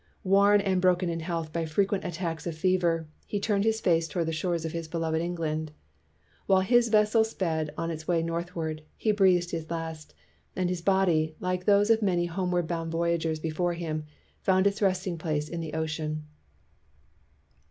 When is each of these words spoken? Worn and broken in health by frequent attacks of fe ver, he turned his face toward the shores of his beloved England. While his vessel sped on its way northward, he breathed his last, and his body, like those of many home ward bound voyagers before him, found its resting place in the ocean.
Worn 0.23 0.61
and 0.61 0.81
broken 0.81 1.09
in 1.09 1.19
health 1.19 1.53
by 1.53 1.67
frequent 1.67 2.03
attacks 2.05 2.47
of 2.47 2.57
fe 2.57 2.75
ver, 2.75 3.07
he 3.27 3.39
turned 3.39 3.63
his 3.63 3.79
face 3.79 4.07
toward 4.07 4.25
the 4.25 4.31
shores 4.31 4.65
of 4.65 4.71
his 4.71 4.87
beloved 4.87 5.21
England. 5.21 5.71
While 6.47 6.61
his 6.61 6.87
vessel 6.89 7.23
sped 7.23 7.69
on 7.77 7.91
its 7.91 8.07
way 8.07 8.23
northward, 8.23 8.81
he 8.97 9.11
breathed 9.11 9.51
his 9.51 9.69
last, 9.69 10.15
and 10.55 10.69
his 10.69 10.81
body, 10.81 11.35
like 11.39 11.65
those 11.65 11.91
of 11.91 12.01
many 12.01 12.25
home 12.25 12.49
ward 12.49 12.65
bound 12.67 12.91
voyagers 12.91 13.39
before 13.39 13.73
him, 13.75 14.05
found 14.41 14.65
its 14.65 14.81
resting 14.81 15.19
place 15.19 15.47
in 15.47 15.59
the 15.61 15.75
ocean. 15.75 16.25